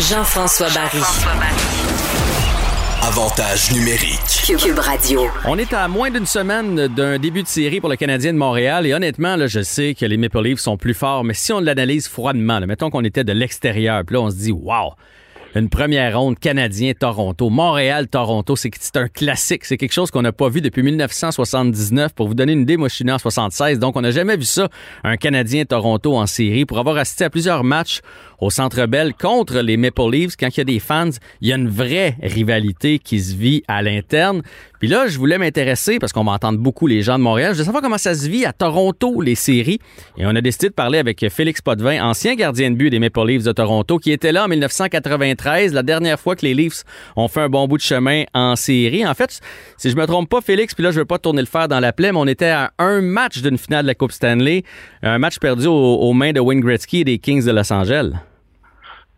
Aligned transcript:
Jean-François 0.00 0.68
Barry. 0.70 1.02
Avantage 3.02 3.70
numérique. 3.72 4.56
Cube 4.58 4.78
Radio. 4.78 5.26
On 5.46 5.58
est 5.58 5.74
à 5.74 5.88
moins 5.88 6.10
d'une 6.10 6.24
semaine 6.24 6.88
d'un 6.88 7.18
début 7.18 7.42
de 7.42 7.48
série 7.48 7.80
pour 7.80 7.90
le 7.90 7.96
Canadien 7.96 8.32
de 8.32 8.38
Montréal 8.38 8.86
et 8.86 8.94
honnêtement, 8.94 9.36
là, 9.36 9.46
je 9.46 9.60
sais 9.60 9.94
que 9.94 10.06
les 10.06 10.16
Maple 10.16 10.42
Leafs 10.42 10.60
sont 10.60 10.78
plus 10.78 10.94
forts, 10.94 11.22
mais 11.22 11.34
si 11.34 11.52
on 11.52 11.60
l'analyse 11.60 12.08
froidement, 12.08 12.60
là, 12.60 12.66
mettons 12.66 12.88
qu'on 12.88 13.04
était 13.04 13.24
de 13.24 13.32
l'extérieur, 13.32 14.02
puis 14.06 14.14
là 14.14 14.22
on 14.22 14.30
se 14.30 14.36
dit, 14.36 14.52
wow, 14.52 14.94
une 15.54 15.68
première 15.68 16.18
ronde 16.18 16.38
Canadien-Toronto. 16.38 17.50
Montréal-Toronto, 17.50 18.56
c'est 18.56 18.96
un 18.96 19.08
classique. 19.08 19.64
C'est 19.64 19.76
quelque 19.76 19.92
chose 19.92 20.10
qu'on 20.10 20.22
n'a 20.22 20.32
pas 20.32 20.48
vu 20.48 20.60
depuis 20.60 20.82
1979. 20.82 22.12
Pour 22.14 22.28
vous 22.28 22.34
donner 22.34 22.52
une 22.52 22.62
idée, 22.62 22.76
moi, 22.76 22.88
je 22.88 22.94
suis 22.94 23.04
né 23.04 23.12
en 23.12 23.18
76, 23.18 23.78
donc 23.78 23.96
on 23.96 24.00
n'a 24.00 24.10
jamais 24.10 24.36
vu 24.36 24.44
ça, 24.44 24.68
un 25.02 25.16
Canadien-Toronto 25.16 26.16
en 26.16 26.26
série. 26.26 26.64
Pour 26.64 26.78
avoir 26.78 26.96
assisté 26.96 27.24
à 27.24 27.30
plusieurs 27.30 27.64
matchs 27.64 28.00
au 28.38 28.50
Centre 28.50 28.86
Bell 28.86 29.12
contre 29.14 29.60
les 29.60 29.76
Maple 29.76 30.10
Leafs, 30.10 30.36
quand 30.38 30.48
il 30.48 30.58
y 30.58 30.60
a 30.60 30.64
des 30.64 30.78
fans, 30.78 31.10
il 31.40 31.48
y 31.48 31.52
a 31.52 31.56
une 31.56 31.68
vraie 31.68 32.16
rivalité 32.22 32.98
qui 32.98 33.20
se 33.20 33.34
vit 33.34 33.62
à 33.68 33.82
l'interne. 33.82 34.42
Puis 34.80 34.88
là, 34.88 35.06
je 35.08 35.18
voulais 35.18 35.36
m'intéresser, 35.36 35.98
parce 35.98 36.12
qu'on 36.12 36.24
m'entend 36.24 36.54
beaucoup 36.54 36.86
les 36.86 37.02
gens 37.02 37.18
de 37.18 37.22
Montréal, 37.22 37.52
je 37.52 37.58
veux 37.58 37.64
savoir 37.64 37.82
comment 37.82 37.98
ça 37.98 38.14
se 38.14 38.26
vit 38.26 38.46
à 38.46 38.54
Toronto, 38.54 39.20
les 39.20 39.34
séries. 39.34 39.78
Et 40.16 40.24
on 40.24 40.34
a 40.34 40.40
décidé 40.40 40.70
de 40.70 40.74
parler 40.74 40.98
avec 40.98 41.28
Félix 41.28 41.60
Potvin, 41.60 42.02
ancien 42.02 42.34
gardien 42.34 42.70
de 42.70 42.76
but 42.76 42.88
des 42.88 42.98
Maple 42.98 43.26
Leafs 43.26 43.44
de 43.44 43.52
Toronto, 43.52 43.98
qui 43.98 44.10
était 44.10 44.32
là 44.32 44.46
en 44.46 44.48
1993, 44.48 45.74
la 45.74 45.82
dernière 45.82 46.18
fois 46.18 46.34
que 46.34 46.46
les 46.46 46.54
Leafs 46.54 46.84
ont 47.14 47.28
fait 47.28 47.42
un 47.42 47.50
bon 47.50 47.68
bout 47.68 47.76
de 47.76 47.82
chemin 47.82 48.24
en 48.32 48.56
série. 48.56 49.06
En 49.06 49.12
fait, 49.12 49.40
si 49.76 49.90
je 49.90 49.96
me 49.96 50.06
trompe 50.06 50.30
pas, 50.30 50.40
Félix, 50.40 50.74
puis 50.74 50.82
là, 50.82 50.92
je 50.92 51.00
veux 51.00 51.04
pas 51.04 51.18
tourner 51.18 51.42
le 51.42 51.46
fer 51.46 51.68
dans 51.68 51.80
la 51.80 51.92
plaie, 51.92 52.10
mais 52.10 52.18
on 52.18 52.26
était 52.26 52.46
à 52.46 52.72
un 52.78 53.02
match 53.02 53.42
d'une 53.42 53.58
finale 53.58 53.82
de 53.82 53.88
la 53.88 53.94
Coupe 53.94 54.12
Stanley, 54.12 54.64
un 55.02 55.18
match 55.18 55.38
perdu 55.38 55.66
aux, 55.66 55.72
aux 55.72 56.12
mains 56.14 56.32
de 56.32 56.40
Wayne 56.40 56.60
Gretzky 56.60 57.00
et 57.00 57.04
des 57.04 57.18
Kings 57.18 57.44
de 57.44 57.52
Los 57.52 57.70
Angeles. 57.70 58.12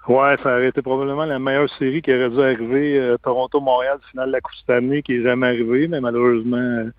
Ouais, 0.09 0.37
ça 0.43 0.57
aurait 0.57 0.69
été 0.69 0.83
probablement 0.83 1.25
la 1.25 1.39
meilleure 1.39 1.69
série 1.79 2.03
qui 2.03 2.13
aurait 2.13 2.31
dû 2.31 2.41
arriver. 2.41 2.99
euh, 2.99 3.17
Toronto-Montréal, 3.23 3.99
finale 4.11 4.29
de 4.29 4.33
la 4.33 4.41
Coupe 4.41 4.55
cette 4.59 4.71
année, 4.77 5.03
qui 5.03 5.17
est 5.17 5.23
jamais 5.23 5.47
arrivée, 5.47 5.87
mais 5.87 6.01
malheureusement, 6.01 6.57
euh, 6.57 6.91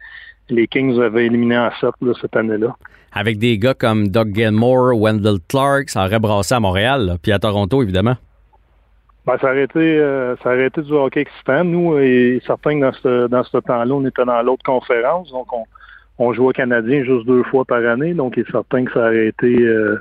les 0.49 0.67
Kings 0.67 0.99
avaient 1.01 1.25
éliminé 1.25 1.57
en 1.57 1.69
7 1.81 1.89
là, 2.01 2.13
cette 2.21 2.35
année-là. 2.35 2.75
Avec 3.11 3.37
des 3.39 3.57
gars 3.57 3.73
comme 3.73 4.07
Doug 4.07 4.33
Gilmore, 4.33 4.97
Wendell 4.97 5.39
Clark, 5.49 5.89
ça 5.89 6.05
aurait 6.05 6.19
brassé 6.19 6.55
à 6.55 6.59
Montréal, 6.59 7.05
là, 7.05 7.17
puis 7.21 7.31
à 7.31 7.39
Toronto, 7.39 7.83
évidemment. 7.83 8.15
Ben, 9.25 9.37
ça 9.39 9.51
aurait 9.51 9.63
été, 9.63 9.79
euh, 9.79 10.35
ça 10.37 10.49
aurait 10.49 10.67
été 10.67 10.81
du 10.81 10.91
hockey 10.91 11.21
excitant. 11.21 11.63
Nous, 11.63 11.97
et 11.97 12.41
certains 12.45 12.75
que 12.79 12.85
dans 12.85 12.93
ce, 12.93 13.27
dans 13.27 13.43
ce 13.43 13.57
temps-là, 13.57 13.93
on 13.93 14.05
était 14.05 14.25
dans 14.25 14.41
l'autre 14.41 14.63
conférence, 14.63 15.29
donc 15.31 15.51
on, 15.53 15.63
on 16.19 16.33
jouait 16.33 16.47
au 16.47 16.51
Canadien 16.51 17.03
juste 17.03 17.25
deux 17.25 17.43
fois 17.43 17.65
par 17.65 17.85
année, 17.85 18.13
donc 18.13 18.33
il 18.37 18.41
est 18.41 18.51
certain 18.51 18.85
que 18.85 18.93
ça 18.93 18.99
aurait 18.99 19.27
été, 19.27 19.47
euh, 19.61 19.97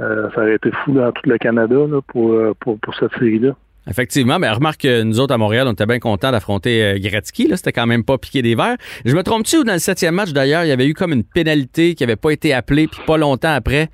euh, 0.00 0.28
ça 0.34 0.42
aurait 0.42 0.56
été 0.56 0.70
fou 0.84 0.92
dans 0.92 1.10
tout 1.12 1.28
le 1.28 1.38
Canada 1.38 1.74
là, 1.74 2.00
pour, 2.06 2.32
euh, 2.32 2.54
pour, 2.60 2.78
pour 2.78 2.94
cette 2.94 3.12
série-là. 3.18 3.54
Effectivement, 3.88 4.40
mais 4.40 4.50
remarque 4.50 4.80
que 4.80 5.02
nous 5.02 5.20
autres 5.20 5.32
à 5.32 5.38
Montréal, 5.38 5.68
on 5.68 5.72
était 5.72 5.86
bien 5.86 6.00
contents 6.00 6.32
d'affronter 6.32 6.82
euh, 6.82 6.98
Gretzky. 6.98 7.46
Là, 7.46 7.56
c'était 7.56 7.72
quand 7.72 7.86
même 7.86 8.02
pas 8.02 8.18
piqué 8.18 8.42
des 8.42 8.56
verres. 8.56 8.76
Je 9.04 9.14
me 9.14 9.22
trompe-tu 9.22 9.58
ou 9.58 9.64
dans 9.64 9.74
le 9.74 9.78
septième 9.78 10.14
match 10.14 10.32
d'ailleurs, 10.32 10.64
il 10.64 10.68
y 10.68 10.72
avait 10.72 10.88
eu 10.88 10.94
comme 10.94 11.12
une 11.12 11.22
pénalité 11.22 11.94
qui 11.94 12.02
avait 12.02 12.16
pas 12.16 12.30
été 12.30 12.52
appelée, 12.52 12.88
puis 12.88 13.00
pas 13.06 13.16
longtemps 13.16 13.54
après, 13.54 13.88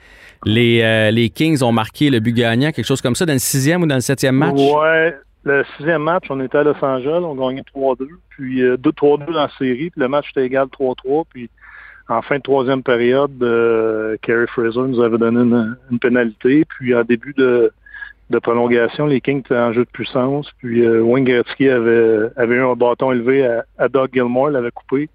les, 0.46 0.80
euh, 0.82 1.10
les 1.10 1.28
Kings 1.28 1.62
ont 1.62 1.72
marqué 1.72 2.08
le 2.08 2.20
but 2.20 2.32
gagnant, 2.32 2.72
quelque 2.72 2.86
chose 2.86 3.02
comme 3.02 3.14
ça, 3.14 3.26
dans 3.26 3.34
le 3.34 3.38
sixième 3.38 3.82
ou 3.82 3.86
dans 3.86 3.96
le 3.96 4.00
septième 4.00 4.36
match? 4.36 4.58
Ouais, 4.58 5.14
le 5.44 5.62
sixième 5.76 6.02
match, 6.02 6.24
on 6.30 6.40
était 6.40 6.58
à 6.58 6.62
Los 6.62 6.82
Angeles, 6.82 7.20
on 7.22 7.34
gagnait 7.34 7.64
3-2, 7.74 8.06
puis 8.30 8.62
euh, 8.62 8.78
2-3-2 8.78 9.26
dans 9.26 9.42
la 9.42 9.50
série, 9.58 9.90
puis 9.90 10.00
le 10.00 10.08
match 10.08 10.30
était 10.30 10.46
égal 10.46 10.68
3-3, 10.68 11.24
puis 11.28 11.50
en 12.08 12.22
fin 12.22 12.36
de 12.36 12.42
troisième 12.42 12.82
période, 12.82 13.42
euh, 13.42 14.16
Kerry 14.22 14.46
Fraser 14.48 14.80
nous 14.80 15.00
avait 15.00 15.18
donné 15.18 15.40
une, 15.40 15.76
une 15.90 15.98
pénalité, 15.98 16.64
puis 16.64 16.94
en 16.94 17.04
début 17.04 17.34
de, 17.34 17.72
de 18.30 18.38
prolongation, 18.38 19.06
les 19.06 19.20
Kings 19.20 19.40
étaient 19.40 19.56
en 19.56 19.72
jeu 19.72 19.84
de 19.84 19.90
puissance, 19.90 20.50
puis 20.58 20.84
euh, 20.84 21.00
Wayne 21.00 21.24
Gretzky 21.24 21.68
avait, 21.68 22.28
avait 22.36 22.56
eu 22.56 22.62
un 22.62 22.74
bâton 22.74 23.12
élevé 23.12 23.46
à, 23.46 23.64
à 23.78 23.88
Doug 23.88 24.10
Gilmore, 24.12 24.50
l'avait 24.50 24.70
coupé, 24.70 25.08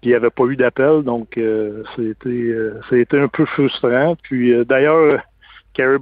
puis 0.00 0.10
il 0.10 0.12
n'y 0.12 0.14
avait 0.14 0.30
pas 0.30 0.44
eu 0.44 0.56
d'appel, 0.56 1.02
donc 1.02 1.38
euh, 1.38 1.82
c'était 1.96 2.28
euh, 2.28 2.80
c'était 2.90 3.18
un 3.18 3.28
peu 3.28 3.46
frustrant. 3.46 4.16
Puis 4.22 4.52
euh, 4.52 4.64
d'ailleurs, 4.64 5.22
Kerry, 5.72 5.98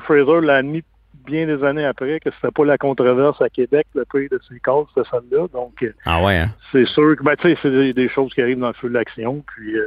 Fraser 0.00 0.40
l'a 0.42 0.56
admis 0.56 0.82
bien 1.24 1.46
des 1.46 1.62
années 1.64 1.84
après 1.84 2.20
que 2.20 2.30
c'était 2.30 2.52
pas 2.52 2.64
la 2.64 2.78
controverse 2.78 3.40
à 3.40 3.48
Québec, 3.48 3.86
le 3.94 4.04
pays 4.04 4.28
de 4.28 4.40
ses 4.48 4.58
calls, 4.60 4.84
c'était 4.94 5.08
celle-là. 5.10 5.46
Donc 5.52 5.82
euh, 5.82 5.92
Ah 6.04 6.22
ouais, 6.22 6.36
hein? 6.36 6.50
c'est 6.72 6.86
sûr 6.86 7.16
que 7.16 7.22
ben, 7.22 7.36
tu 7.36 7.48
sais, 7.48 7.58
c'est 7.62 7.70
des, 7.70 7.92
des 7.92 8.08
choses 8.08 8.32
qui 8.34 8.42
arrivent 8.42 8.60
dans 8.60 8.68
le 8.68 8.74
feu 8.74 8.88
de 8.88 8.94
l'action. 8.94 9.44
Puis 9.54 9.76
euh, 9.76 9.86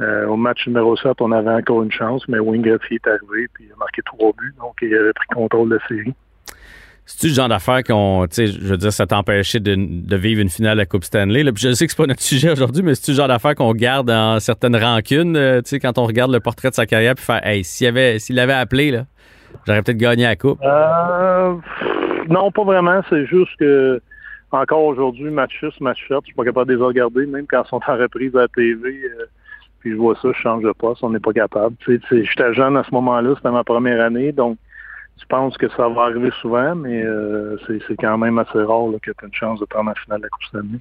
euh, 0.00 0.26
au 0.26 0.36
match 0.36 0.66
numéro 0.66 0.96
7, 0.96 1.20
on 1.20 1.32
avait 1.32 1.50
encore 1.50 1.82
une 1.82 1.92
chance, 1.92 2.26
mais 2.28 2.38
Gretzky 2.40 2.94
est 2.94 3.06
arrivé 3.06 3.48
puis 3.52 3.64
il 3.68 3.72
a 3.72 3.76
marqué 3.76 4.02
trois 4.02 4.32
buts, 4.38 4.54
donc 4.58 4.74
il 4.82 4.94
avait 4.94 5.12
pris 5.12 5.26
contrôle 5.34 5.68
de 5.68 5.74
la 5.74 5.86
série. 5.88 6.14
C'est-tu 7.04 7.26
le 7.28 7.34
genre 7.34 7.48
d'affaire 7.48 7.82
qu'on, 7.82 8.26
tu 8.30 8.36
sais, 8.36 8.46
je 8.46 8.60
veux 8.60 8.76
dire, 8.76 8.92
ça 8.92 9.04
t'empêchait 9.04 9.58
de, 9.58 9.74
de 9.76 10.16
vivre 10.16 10.40
une 10.40 10.48
finale 10.48 10.74
de 10.74 10.82
la 10.82 10.86
Coupe 10.86 11.02
Stanley? 11.02 11.42
Là? 11.42 11.52
Puis 11.52 11.62
je 11.64 11.72
sais 11.72 11.86
que 11.86 11.90
c'est 11.92 11.96
pas 11.96 12.06
notre 12.06 12.22
sujet 12.22 12.52
aujourd'hui, 12.52 12.82
mais 12.84 12.94
c'est-tu 12.94 13.10
le 13.10 13.16
genre 13.16 13.26
d'affaire 13.26 13.56
qu'on 13.56 13.74
garde 13.74 14.10
en 14.10 14.38
certaines 14.38 14.76
rancunes, 14.76 15.36
euh, 15.36 15.60
tu 15.60 15.70
sais, 15.70 15.80
quand 15.80 15.98
on 15.98 16.04
regarde 16.06 16.30
le 16.30 16.38
portrait 16.38 16.70
de 16.70 16.74
sa 16.74 16.86
carrière, 16.86 17.16
puis 17.16 17.24
faire, 17.24 17.44
hey, 17.44 17.64
s'il 17.64 17.88
avait, 17.88 18.20
s'il 18.20 18.36
l'avait 18.36 18.52
appelé, 18.52 18.92
là, 18.92 19.06
j'aurais 19.66 19.82
peut-être 19.82 19.96
gagné 19.96 20.24
la 20.24 20.36
Coupe. 20.36 20.60
Euh, 20.62 21.54
non, 22.28 22.50
pas 22.50 22.64
vraiment. 22.64 23.00
C'est 23.08 23.26
juste 23.26 23.56
que 23.58 24.00
encore 24.52 24.84
aujourd'hui, 24.84 25.30
match 25.30 25.58
6, 25.60 25.80
match 25.80 26.00
7, 26.08 26.18
je 26.22 26.26
suis 26.26 26.34
pas 26.34 26.44
capable 26.44 26.70
de 26.70 26.76
les 26.76 26.82
regarder, 26.82 27.26
même 27.26 27.46
quand 27.48 27.62
ils 27.64 27.68
sont 27.68 27.80
en 27.86 27.96
reprise 27.96 28.34
à 28.36 28.40
la 28.40 28.48
TV. 28.48 28.88
euh, 28.88 29.26
puis 29.80 29.92
je 29.92 29.96
vois 29.96 30.14
ça, 30.20 30.28
je 30.32 30.38
change 30.38 30.62
de 30.62 30.72
poste, 30.72 31.02
on 31.02 31.10
n'est 31.10 31.20
pas 31.20 31.32
capable. 31.32 31.74
J'étais 31.86 32.54
jeune 32.54 32.76
à 32.76 32.84
ce 32.84 32.90
moment-là, 32.92 33.34
c'était 33.36 33.50
ma 33.50 33.64
première 33.64 34.04
année, 34.04 34.30
donc 34.30 34.58
je 35.18 35.24
pense 35.26 35.56
que 35.56 35.68
ça 35.70 35.88
va 35.88 36.02
arriver 36.02 36.30
souvent, 36.40 36.74
mais 36.74 37.02
euh, 37.02 37.56
c'est 37.66 37.96
quand 37.98 38.18
même 38.18 38.38
assez 38.38 38.58
rare 38.58 38.90
que 39.02 39.10
tu 39.10 39.24
as 39.24 39.26
une 39.26 39.34
chance 39.34 39.60
de 39.60 39.64
prendre 39.64 39.88
la 39.88 39.94
finale 39.94 40.18
de 40.18 40.24
la 40.24 40.28
Coupe 40.28 40.44
Stanley. 40.44 40.78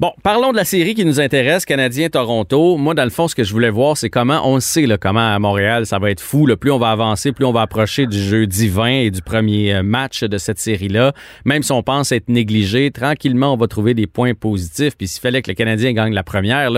Bon, 0.00 0.12
parlons 0.22 0.52
de 0.52 0.56
la 0.56 0.64
série 0.64 0.94
qui 0.94 1.04
nous 1.04 1.20
intéresse, 1.20 1.64
Canadien-Toronto. 1.64 2.76
Moi, 2.76 2.94
dans 2.94 3.04
le 3.04 3.10
fond, 3.10 3.28
ce 3.28 3.34
que 3.34 3.44
je 3.44 3.52
voulais 3.52 3.70
voir, 3.70 3.96
c'est 3.96 4.10
comment 4.10 4.40
on 4.44 4.58
sait, 4.58 4.86
comment 5.00 5.34
à 5.34 5.38
Montréal, 5.38 5.86
ça 5.86 5.98
va 5.98 6.10
être 6.10 6.20
fou. 6.20 6.48
Plus 6.60 6.70
on 6.70 6.78
va 6.78 6.90
avancer, 6.90 7.32
plus 7.32 7.44
on 7.44 7.52
va 7.52 7.60
approcher 7.60 8.06
du 8.06 8.18
jeudi 8.18 8.68
20 8.68 8.86
et 8.86 9.10
du 9.10 9.22
premier 9.22 9.74
euh, 9.74 9.82
match 9.82 10.24
de 10.24 10.38
cette 10.38 10.58
série-là. 10.58 11.12
Même 11.44 11.62
si 11.62 11.72
on 11.72 11.82
pense 11.82 12.10
être 12.10 12.28
négligé, 12.28 12.90
tranquillement, 12.90 13.54
on 13.54 13.56
va 13.56 13.68
trouver 13.68 13.94
des 13.94 14.06
points 14.06 14.34
positifs. 14.34 14.96
Puis 14.96 15.06
s'il 15.06 15.20
fallait 15.20 15.42
que 15.42 15.50
le 15.50 15.54
Canadien 15.54 15.92
gagne 15.92 16.14
la 16.14 16.24
première, 16.24 16.70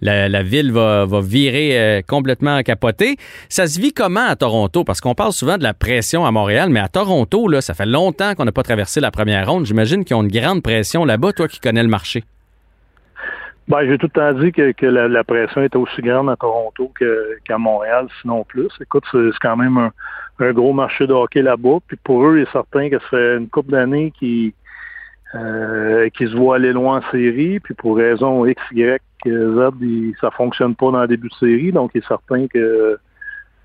la, 0.00 0.42
ville 0.42 0.72
va, 0.72 1.06
virer 1.20 1.78
euh, 1.78 2.02
complètement 2.02 2.62
capotée. 2.62 3.16
Ça 3.48 3.66
se 3.66 3.80
vit 3.80 3.92
comment 3.92 4.26
à 4.26 4.34
Toronto? 4.34 4.82
Parce 4.82 5.00
qu'on 5.00 5.14
parle 5.14 5.32
souvent 5.32 5.56
de 5.56 5.62
la 5.62 5.74
pression 5.74 6.26
à 6.26 6.30
Montréal, 6.30 6.68
mais 6.70 6.80
à 6.80 6.88
Toronto, 6.88 7.46
là, 7.48 7.60
ça 7.60 7.74
fait 7.74 7.86
longtemps 7.86 8.34
qu'on 8.34 8.44
n'a 8.44 8.52
pas 8.52 8.64
traversé 8.64 9.00
la 9.00 9.10
première 9.10 9.48
ronde. 9.48 9.66
J'imagine 9.66 10.04
qu'ils 10.04 10.16
ont 10.16 10.22
une 10.22 10.32
grande 10.32 10.62
pression 10.62 11.04
là-bas, 11.04 11.32
toi 11.32 11.46
qui 11.46 11.60
connais 11.60 11.82
le 11.82 11.88
marché. 11.88 12.24
Ben, 13.68 13.86
j'ai 13.86 13.96
tout 13.96 14.08
le 14.12 14.20
temps 14.20 14.32
dit 14.40 14.50
que, 14.52 14.72
que 14.72 14.86
la, 14.86 15.08
la 15.08 15.24
pression 15.24 15.62
était 15.62 15.76
aussi 15.76 16.02
grande 16.02 16.28
à 16.28 16.36
Toronto 16.36 16.92
qu'à 17.44 17.58
Montréal, 17.58 18.08
sinon 18.20 18.44
plus. 18.44 18.68
Écoute, 18.80 19.04
c'est 19.12 19.30
quand 19.40 19.56
même 19.56 19.78
un, 19.78 19.92
un 20.40 20.52
gros 20.52 20.72
marché 20.72 21.06
de 21.06 21.12
hockey 21.12 21.42
là-bas. 21.42 21.78
Puis 21.86 21.96
pour 22.02 22.26
eux, 22.26 22.38
il 22.38 22.42
est 22.42 22.52
certain 22.52 22.90
que 22.90 22.98
ça 22.98 23.08
fait 23.08 23.36
une 23.36 23.48
couple 23.48 23.70
d'années 23.70 24.10
qu'ils 24.18 24.52
euh, 25.36 26.08
se 26.18 26.36
voient 26.36 26.56
aller 26.56 26.72
loin 26.72 26.98
en 26.98 27.10
série. 27.12 27.60
Puis 27.60 27.74
pour 27.74 27.96
raison 27.96 28.44
X, 28.46 28.60
Y, 28.72 29.00
Z, 29.24 29.70
ils- 29.80 30.14
ça 30.20 30.30
fonctionne 30.32 30.74
pas 30.74 30.90
dans 30.90 31.02
le 31.02 31.08
début 31.08 31.28
de 31.28 31.34
série. 31.34 31.70
Donc 31.70 31.92
il 31.94 31.98
est 31.98 32.08
certain 32.08 32.48
que 32.48 32.98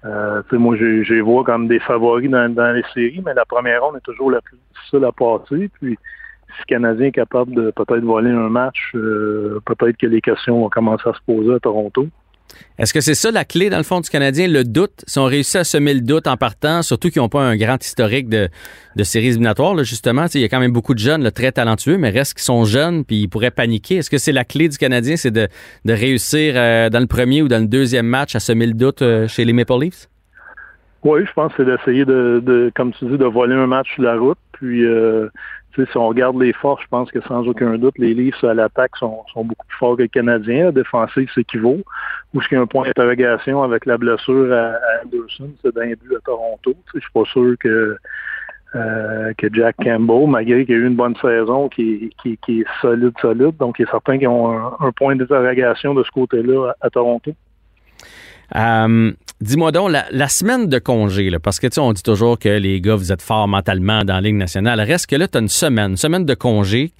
euh, 0.06 0.42
moi, 0.52 0.76
je, 0.78 1.04
je 1.04 1.14
les 1.16 1.22
vois 1.22 1.44
comme 1.44 1.68
des 1.68 1.80
favoris 1.80 2.30
dans, 2.30 2.54
dans 2.54 2.72
les 2.72 2.84
séries, 2.94 3.22
mais 3.26 3.34
la 3.34 3.46
première 3.46 3.84
ronde 3.84 3.98
est 3.98 4.06
toujours 4.06 4.30
la 4.30 4.42
plus 4.42 4.58
difficile 4.74 5.04
à 5.06 5.12
passer. 5.12 5.70
Puis 5.82 5.98
si 6.56 6.62
le 6.68 6.76
Canadien 6.76 7.08
est 7.08 7.12
capable 7.12 7.54
de 7.54 7.72
peut-être 7.72 8.04
voler 8.04 8.32
un 8.32 8.50
match, 8.50 8.92
euh, 8.96 9.60
peut-être 9.66 9.98
que 9.98 10.08
les 10.08 10.22
questions 10.22 10.60
vont 10.60 10.70
commencer 10.70 11.08
à 11.08 11.14
se 11.14 11.20
poser 11.26 11.54
à 11.54 11.60
Toronto. 11.60 12.08
Est-ce 12.80 12.94
que 12.94 13.02
c'est 13.02 13.14
ça 13.14 13.30
la 13.32 13.44
clé, 13.44 13.70
dans 13.70 13.78
le 13.78 13.84
fond, 13.84 14.00
du 14.00 14.10
Canadien, 14.10 14.48
le 14.48 14.64
doute? 14.64 15.04
Si 15.06 15.20
on 15.20 15.26
réussit 15.26 15.58
à 15.58 15.64
semer 15.64 15.94
le 15.94 16.02
doute 16.02 16.28
en 16.28 16.38
partant, 16.38 16.82
surtout 16.82 17.10
qu'ils 17.10 17.22
n'ont 17.22 17.30
pas 17.30 17.42
un 17.42 17.58
grand 17.58 17.84
historique 17.84 18.30
de, 18.30 18.48
de 18.96 19.04
séries 19.04 19.28
éliminatoires, 19.28 19.76
là, 19.76 19.84
justement, 19.84 20.26
il 20.34 20.42
y 20.42 20.44
a 20.44 20.48
quand 20.48 20.60
même 20.60 20.72
beaucoup 20.72 20.94
de 20.94 21.00
jeunes 21.00 21.24
là, 21.24 21.32
très 21.32 21.52
talentueux, 21.52 21.98
mais 21.98 22.10
reste 22.10 22.36
qu'ils 22.36 22.44
sont 22.44 22.64
jeunes 22.64 23.04
puis 23.04 23.24
ils 23.24 23.28
pourraient 23.28 23.52
paniquer. 23.52 23.98
Est-ce 23.98 24.10
que 24.10 24.18
c'est 24.18 24.32
la 24.32 24.46
clé 24.46 24.70
du 24.70 24.78
Canadien, 24.78 25.18
c'est 25.18 25.32
de, 25.32 25.48
de 25.86 25.94
réussir 25.94 26.54
euh, 26.56 26.90
dans 26.90 27.00
le 27.00 27.08
premier 27.08 27.42
ou 27.42 27.48
dans 27.48 27.62
le 27.62 27.68
deuxième 27.68 28.08
match 28.08 28.36
à 28.36 28.40
semer 28.40 28.68
le 28.68 28.74
doute 28.74 29.02
euh, 29.02 29.28
chez 29.28 29.44
les 29.44 29.54
Maple 29.54 29.82
Leafs? 29.82 30.08
Oui, 31.04 31.22
je 31.26 31.34
pense 31.34 31.54
que 31.54 31.64
c'est 31.64 31.70
d'essayer 31.70 32.06
de, 32.06 32.42
de, 32.44 32.72
comme 32.76 32.92
tu 32.94 33.06
dis, 33.06 33.18
de 33.18 33.26
voler 33.26 33.56
un 33.56 33.68
match 33.68 33.94
sur 33.94 34.04
la 34.04 34.18
route. 34.18 34.38
Puis, 34.54 34.84
euh, 34.86 35.30
si 35.86 35.98
on 35.98 36.08
regarde 36.08 36.40
les 36.42 36.54
forces, 36.54 36.82
je 36.84 36.88
pense 36.88 37.12
que 37.12 37.22
sans 37.22 37.48
aucun 37.48 37.78
doute, 37.78 37.98
les 37.98 38.14
Leafs 38.14 38.44
à 38.44 38.54
l'attaque 38.54 38.96
sont, 38.98 39.24
beaucoup 39.36 39.68
plus 39.68 39.78
forts 39.78 39.98
que 39.98 40.04
le 40.04 40.08
Canadien. 40.08 40.72
La 40.72 41.08
qui 41.44 41.58
vaut. 41.58 41.84
Ou 42.34 42.42
ce 42.42 42.48
qu'il 42.48 42.58
y 42.58 42.60
a 42.60 42.64
un 42.64 42.68
point 42.68 42.86
d'interrogation 42.86 43.64
avec 43.64 43.86
la 43.86 43.98
blessure 43.98 44.54
à, 44.54 44.76
Anderson, 45.04 45.52
c'est 45.64 45.74
d'un 45.74 45.88
but 45.88 46.16
à 46.16 46.20
Toronto. 46.26 46.74
Je 46.94 47.00
suis 47.00 47.12
pas 47.14 47.26
sûr 47.26 47.56
que 47.60 47.98
euh, 48.76 49.34
que 49.38 49.48
Jack 49.54 49.78
Campbell, 49.78 50.28
malgré 50.28 50.66
qu'il 50.66 50.76
a 50.76 50.78
eu 50.80 50.88
une 50.88 50.96
bonne 50.96 51.16
saison, 51.22 51.70
qui, 51.70 52.12
est 52.26 52.66
solide, 52.82 53.14
solide. 53.22 53.56
Donc, 53.58 53.80
il 53.80 53.84
est 53.84 53.90
certain 53.90 54.18
qu'ils 54.18 54.28
ont 54.28 54.52
un, 54.52 54.76
un 54.80 54.92
point 54.92 55.16
d'interrogation 55.16 55.94
de 55.94 56.04
ce 56.04 56.12
côté-là 56.12 56.74
à, 56.82 56.88
à 56.88 56.90
Toronto. 56.90 57.32
Euh, 58.56 59.12
dis-moi 59.42 59.72
donc, 59.72 59.92
la, 59.92 60.30
semaine 60.30 60.68
de 60.68 60.80
congé, 60.80 61.30
là, 61.30 61.40
parce 61.40 61.60
que 61.60 61.68
tu 61.68 61.76
sais, 61.76 61.82
on 61.82 61.94
dit 61.94 62.04
toujours 62.04 62.40
que 62.40 62.50
les 62.50 62.82
gars, 62.82 62.96
vous 62.96 63.12
êtes 63.12 63.22
forts 63.22 63.48
mentalement 63.48 64.04
dans 64.04 64.16
la 64.16 64.22
Ligue 64.22 64.36
nationale. 64.36 64.80
Reste 64.82 65.08
que 65.08 65.16
là, 65.16 65.28
tu 65.28 65.38
as 65.38 65.42
une 65.42 65.48
semaine, 65.48 65.92
une 65.92 65.98
semaine 65.98 66.26
de 66.26 66.34
congé 66.34 66.92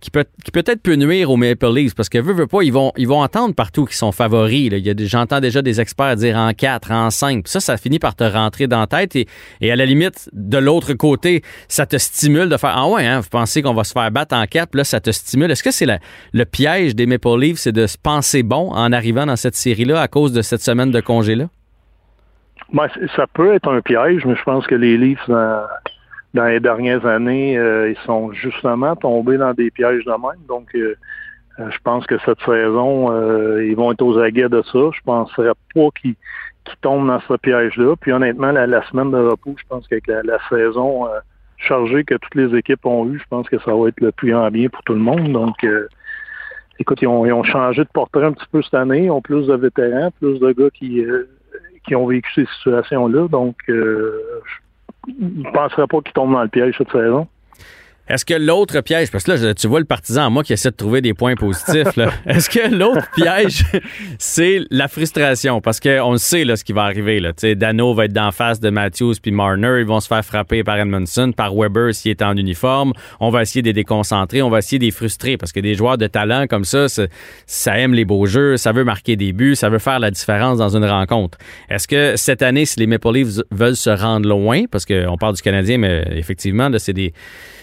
qui 0.00 0.10
peut 0.10 0.24
qui 0.44 0.50
peut-être 0.50 0.80
peut 0.80 0.94
nuire 0.94 1.30
aux 1.30 1.36
Maple 1.36 1.74
Leafs 1.74 1.94
parce 1.94 2.08
que 2.08 2.18
veut, 2.18 2.32
veut 2.32 2.46
pas, 2.46 2.62
ils 2.62 2.72
vont, 2.72 2.92
ils 2.96 3.06
vont 3.06 3.22
entendre 3.22 3.54
partout 3.54 3.84
qu'ils 3.84 3.96
sont 3.96 4.12
favoris. 4.12 4.72
J'entends 5.00 5.40
déjà 5.40 5.62
des 5.62 5.80
experts 5.80 6.16
dire 6.16 6.36
en 6.36 6.52
4, 6.52 6.90
en 6.90 7.10
5. 7.10 7.46
ça, 7.46 7.60
ça 7.60 7.76
finit 7.76 7.98
par 7.98 8.14
te 8.14 8.24
rentrer 8.24 8.66
dans 8.66 8.80
la 8.80 8.86
tête 8.86 9.14
et, 9.16 9.26
et 9.60 9.70
à 9.70 9.76
la 9.76 9.84
limite, 9.84 10.30
de 10.32 10.58
l'autre 10.58 10.94
côté, 10.94 11.42
ça 11.68 11.84
te 11.86 11.98
stimule 11.98 12.48
de 12.48 12.56
faire 12.56 12.72
Ah 12.74 12.88
ouais, 12.88 13.06
hein, 13.06 13.20
vous 13.20 13.28
pensez 13.28 13.62
qu'on 13.62 13.74
va 13.74 13.84
se 13.84 13.92
faire 13.92 14.10
battre 14.10 14.34
en 14.34 14.46
4, 14.46 14.74
là, 14.74 14.84
ça 14.84 15.00
te 15.00 15.10
stimule. 15.10 15.50
Est-ce 15.50 15.62
que 15.62 15.70
c'est 15.70 15.86
le 16.32 16.44
piège 16.44 16.94
des 16.94 17.06
Maple 17.06 17.38
Leafs, 17.38 17.58
c'est 17.58 17.72
de 17.72 17.86
se 17.86 17.98
penser 17.98 18.42
bon 18.42 18.70
en 18.70 18.92
arrivant 18.92 19.26
dans 19.26 19.36
cette 19.36 19.56
série-là 19.56 20.00
à 20.00 20.08
cause 20.08 20.32
de 20.32 20.40
cette 20.40 20.62
semaine 20.62 20.90
de 20.90 21.00
congé-là? 21.00 21.48
Ben, 22.72 22.86
ça 23.16 23.26
peut 23.26 23.52
être 23.54 23.68
un 23.68 23.80
piège, 23.80 24.24
mais 24.24 24.36
je 24.36 24.42
pense 24.44 24.66
que 24.66 24.76
les 24.76 24.96
Leafs, 24.96 25.28
dans 25.28 26.44
les 26.44 26.60
dernières 26.60 27.04
années, 27.04 27.58
euh, 27.58 27.90
ils 27.90 28.06
sont 28.06 28.32
justement 28.32 28.94
tombés 28.94 29.38
dans 29.38 29.52
des 29.52 29.70
pièges 29.70 30.04
de 30.04 30.12
même. 30.12 30.40
Donc, 30.46 30.68
euh, 30.76 30.94
euh, 31.58 31.68
je 31.70 31.78
pense 31.82 32.06
que 32.06 32.16
cette 32.24 32.40
saison, 32.42 33.10
ils 33.60 33.74
vont 33.74 33.90
être 33.90 34.02
aux 34.02 34.18
aguets 34.18 34.48
de 34.48 34.62
ça. 34.62 34.78
Je 34.94 35.00
penserais 35.04 35.50
pas 35.74 35.88
qu'ils 36.00 36.14
tombent 36.80 37.08
dans 37.08 37.20
ce 37.20 37.34
piège-là. 37.34 37.96
Puis 38.00 38.12
honnêtement, 38.12 38.52
la, 38.52 38.82
semaine 38.88 39.10
de 39.10 39.18
repos, 39.18 39.56
je 39.58 39.64
pense 39.68 39.88
qu'avec 39.88 40.06
la, 40.06 40.38
saison 40.48 41.08
chargée 41.56 42.04
que 42.04 42.14
toutes 42.14 42.36
les 42.36 42.56
équipes 42.56 42.86
ont 42.86 43.04
eue, 43.06 43.18
je 43.18 43.26
pense 43.28 43.48
que 43.48 43.58
ça 43.58 43.74
va 43.74 43.88
être 43.88 44.00
le 44.00 44.12
plus 44.12 44.34
en 44.34 44.48
bien 44.50 44.68
pour 44.68 44.82
tout 44.84 44.94
le 44.94 45.00
monde. 45.00 45.32
Donc, 45.32 45.66
écoute, 46.78 47.02
ils 47.02 47.08
ont, 47.08 47.26
ils 47.26 47.32
ont, 47.32 47.42
changé 47.42 47.82
de 47.82 47.90
portrait 47.92 48.24
un 48.24 48.32
petit 48.32 48.46
peu 48.52 48.62
cette 48.62 48.74
année. 48.74 49.06
Ils 49.06 49.10
ont 49.10 49.20
plus 49.20 49.48
de 49.48 49.54
vétérans, 49.54 50.12
plus 50.20 50.38
de 50.38 50.52
gars 50.52 50.70
qui, 50.72 51.04
qui 51.86 51.94
ont 51.94 52.06
vécu 52.06 52.30
ces 52.34 52.46
situations-là. 52.56 53.28
Donc, 53.28 53.56
je 53.66 54.12
ne 55.08 55.50
penserais 55.52 55.86
pas 55.86 56.00
qu'ils 56.00 56.12
tombent 56.12 56.32
dans 56.32 56.42
le 56.42 56.48
piège 56.48 56.74
cette 56.78 56.92
saison. 56.92 57.26
Est-ce 58.08 58.24
que 58.24 58.34
l'autre 58.34 58.80
piège, 58.80 59.10
parce 59.12 59.22
que 59.22 59.30
là, 59.30 59.54
tu 59.54 59.68
vois 59.68 59.78
le 59.78 59.84
partisan 59.84 60.26
en 60.26 60.30
moi 60.30 60.42
qui 60.42 60.52
essaie 60.52 60.70
de 60.70 60.76
trouver 60.76 61.00
des 61.00 61.14
points 61.14 61.36
positifs, 61.36 61.96
est-ce 62.26 62.50
que 62.50 62.74
l'autre 62.74 63.08
piège, 63.14 63.64
c'est 64.18 64.62
la 64.70 64.88
frustration? 64.88 65.60
Parce 65.60 65.78
qu'on 65.78 66.16
sait 66.16 66.44
là, 66.44 66.56
ce 66.56 66.64
qui 66.64 66.72
va 66.72 66.82
arriver. 66.82 67.20
Là. 67.20 67.32
Dano 67.54 67.94
va 67.94 68.06
être 68.06 68.12
d'en 68.12 68.32
face 68.32 68.58
de 68.58 68.68
Matthews 68.70 69.14
puis 69.22 69.30
Marner. 69.30 69.76
Ils 69.78 69.86
vont 69.86 70.00
se 70.00 70.08
faire 70.08 70.24
frapper 70.24 70.64
par 70.64 70.78
Edmondson, 70.78 71.32
par 71.32 71.54
Weber 71.54 71.94
s'il 71.94 72.10
est 72.10 72.22
en 72.22 72.36
uniforme. 72.36 72.92
On 73.20 73.30
va 73.30 73.42
essayer 73.42 73.62
de 73.62 73.68
les 73.68 73.72
déconcentrer, 73.72 74.42
on 74.42 74.50
va 74.50 74.58
essayer 74.58 74.80
de 74.80 74.84
les 74.84 74.90
frustrer 74.90 75.36
parce 75.36 75.52
que 75.52 75.60
des 75.60 75.74
joueurs 75.74 75.98
de 75.98 76.08
talent 76.08 76.46
comme 76.48 76.64
ça, 76.64 76.86
ça 77.46 77.78
aime 77.78 77.94
les 77.94 78.04
beaux 78.04 78.26
jeux, 78.26 78.56
ça 78.56 78.72
veut 78.72 78.84
marquer 78.84 79.14
des 79.14 79.32
buts, 79.32 79.54
ça 79.54 79.68
veut 79.68 79.78
faire 79.78 80.00
la 80.00 80.10
différence 80.10 80.58
dans 80.58 80.76
une 80.76 80.84
rencontre. 80.84 81.38
Est-ce 81.68 81.86
que 81.86 82.16
cette 82.16 82.42
année, 82.42 82.64
si 82.64 82.80
les 82.80 82.86
Maple 82.86 83.12
Leafs 83.12 83.40
veulent 83.52 83.76
se 83.76 83.90
rendre 83.90 84.28
loin, 84.28 84.64
parce 84.70 84.84
qu'on 84.84 85.16
parle 85.16 85.36
du 85.36 85.42
Canadien, 85.42 85.78
mais 85.78 86.04
effectivement, 86.16 86.68
c'est 86.78 86.92
des 86.92 87.12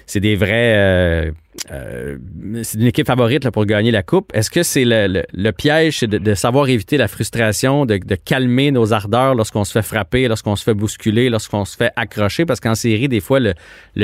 c'est 0.07 0.21
des 0.21 0.35
vrais. 0.35 0.73
Euh, 0.75 1.31
euh, 1.71 2.17
c'est 2.63 2.79
une 2.79 2.87
équipe 2.87 3.05
favorite 3.05 3.49
pour 3.51 3.65
gagner 3.65 3.91
la 3.91 4.03
coupe. 4.03 4.31
Est-ce 4.33 4.49
que 4.49 4.63
c'est 4.63 4.85
le, 4.85 5.51
piège 5.51 6.01
de, 6.01 6.33
savoir 6.33 6.69
éviter 6.69 6.97
la 6.97 7.09
frustration, 7.09 7.85
de, 7.85 7.97
calmer 8.15 8.71
nos 8.71 8.93
ardeurs 8.93 9.35
lorsqu'on 9.35 9.65
se 9.65 9.73
fait 9.73 9.85
frapper, 9.85 10.29
lorsqu'on 10.29 10.55
se 10.55 10.63
fait 10.63 10.73
bousculer, 10.73 11.29
lorsqu'on 11.29 11.65
se 11.65 11.75
fait 11.75 11.91
accrocher? 11.97 12.45
Parce 12.45 12.61
qu'en 12.61 12.75
série, 12.75 13.09
des 13.09 13.19
fois, 13.19 13.39
le, 13.39 13.53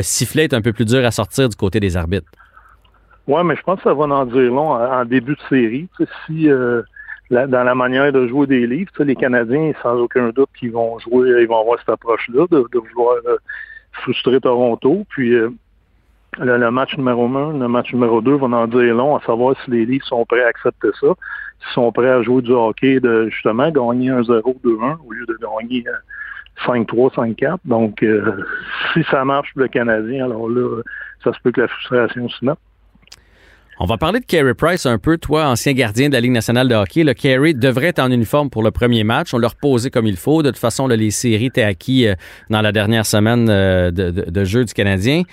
sifflet 0.02 0.44
est 0.44 0.54
un 0.54 0.62
peu 0.62 0.74
plus 0.74 0.86
dur 0.86 1.06
à 1.06 1.12
sortir 1.12 1.48
du 1.48 1.56
côté 1.56 1.80
des 1.80 1.96
arbitres. 1.96 2.30
Oui, 3.26 3.42
mais 3.46 3.56
je 3.56 3.62
pense 3.62 3.78
que 3.78 3.84
ça 3.84 3.94
va 3.94 4.04
en 4.04 4.26
dire 4.26 4.52
long 4.52 4.74
en, 4.74 5.06
début 5.06 5.36
de 5.36 5.42
série. 5.48 5.88
si 6.26 6.50
euh, 6.50 6.82
dans 7.30 7.64
la 7.64 7.76
manière 7.76 8.12
de 8.12 8.28
jouer 8.28 8.46
des 8.46 8.68
livres, 8.68 8.92
les 9.00 9.16
Canadiens, 9.16 9.72
sans 9.82 9.96
aucun 9.96 10.30
doute, 10.32 10.50
qu'ils 10.60 10.74
vont 10.74 11.00
jouer, 11.00 11.30
ils 11.42 11.48
vont 11.48 11.62
avoir 11.62 11.80
cette 11.80 11.90
approche-là 11.90 12.46
de, 12.52 12.66
vouloir 12.74 13.16
frustrer 13.94 14.42
Toronto. 14.42 15.06
Puis 15.08 15.34
le, 16.40 16.72
match 16.72 16.98
numéro 16.98 17.26
1, 17.26 17.60
le 17.60 17.68
match 17.68 17.94
numéro 17.94 18.22
2 18.22 18.34
vont 18.36 18.54
en 18.54 18.68
dire 18.68 18.96
long 18.96 19.16
à 19.16 19.22
savoir 19.22 19.56
si 19.64 19.72
les 19.72 19.86
livres 19.86 20.06
sont 20.06 20.26
prêts 20.26 20.44
à 20.44 20.48
accepter 20.48 20.90
ça, 21.00 21.08
s'ils 21.62 21.74
sont 21.74 21.92
prêts 21.92 22.10
à 22.10 22.22
jouer 22.22 22.42
du 22.42 22.52
hockey 22.52 23.00
de 23.00 23.30
justement 23.30 23.70
gagner 23.70 24.10
1-0, 24.10 24.42
2-1 24.64 24.98
au 25.06 25.12
lieu 25.12 25.26
de 25.28 25.38
gagner 25.42 25.84
5-3, 26.66 27.12
euh, 27.20 27.34
5-4. 27.34 27.58
Donc, 27.66 28.04
euh, 28.04 28.44
si 28.94 29.04
ça 29.10 29.24
marche 29.26 29.54
pour 29.54 29.62
le 29.62 29.68
Canadien, 29.68 30.26
alors 30.26 30.50
là, 30.50 30.82
ça 31.24 31.34
se 31.34 31.40
peut 31.44 31.52
que 31.52 31.62
la 31.62 31.68
frustration 31.68 32.30
se 32.30 32.46
mette. 32.46 32.58
On 33.80 33.86
va 33.86 33.98
parler 33.98 34.20
de 34.20 34.26
Carey 34.26 34.54
Price 34.54 34.86
un 34.86 35.00
peu. 35.00 35.18
Toi, 35.18 35.48
ancien 35.48 35.74
gardien 35.74 36.08
de 36.08 36.14
la 36.14 36.22
Ligue 36.22 36.32
nationale 36.32 36.68
de 36.68 36.76
hockey, 36.76 37.04
le 37.04 37.16
Carey 37.16 37.56
devrait 37.56 37.88
être 37.88 38.00
en 38.00 38.12
uniforme 38.12 38.52
pour 38.52 38.62
le 38.62 38.70
premier 38.70 39.04
match. 39.04 39.34
On 39.34 39.40
l'a 39.40 39.48
reposé 39.48 39.90
comme 39.90 40.06
il 40.06 40.16
faut. 40.16 40.44
De 40.44 40.52
toute 40.52 40.60
façon, 40.60 40.88
les 40.88 41.10
séries 41.10 41.48
étaient 41.48 41.64
acquis 41.64 42.08
euh, 42.08 42.14
dans 42.52 42.62
la 42.62 42.72
dernière 42.72 43.06
semaine 43.06 43.46
de 43.48 44.46
jeu 44.46 44.64
du 44.64 44.74
Canadien. 44.74 45.24